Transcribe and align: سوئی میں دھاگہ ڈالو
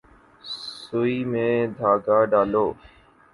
سوئی 0.83 1.17
میں 1.31 1.55
دھاگہ 1.77 2.19
ڈالو 2.31 2.65